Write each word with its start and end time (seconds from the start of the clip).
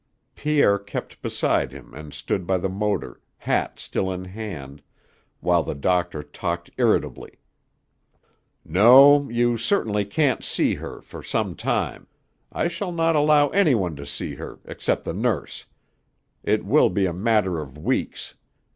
Pierre 0.33 0.79
kept 0.79 1.21
beside 1.21 1.71
him 1.71 1.93
and 1.93 2.11
stood 2.11 2.47
by 2.47 2.57
the 2.57 2.67
motor, 2.69 3.21
hat 3.37 3.79
still 3.79 4.11
in 4.11 4.23
his 4.25 4.33
hand, 4.33 4.81
while 5.41 5.61
the 5.61 5.75
doctor 5.75 6.23
talked 6.23 6.71
irritably: 6.77 7.33
"No. 8.65 9.29
You 9.29 9.59
certainly 9.59 10.03
can't 10.05 10.43
see 10.43 10.73
her, 10.73 11.01
for 11.03 11.21
some 11.21 11.53
time. 11.53 12.07
I 12.51 12.67
shall 12.67 12.91
not 12.91 13.15
allow 13.15 13.49
any 13.49 13.75
one 13.75 13.95
to 13.97 14.05
see 14.07 14.33
her, 14.33 14.57
except 14.65 15.05
the 15.05 15.13
nurse. 15.13 15.65
It 16.41 16.65
will 16.65 16.89
be 16.89 17.05
a 17.05 17.13
matter 17.13 17.59
of 17.59 17.77
weeks. 17.77 18.33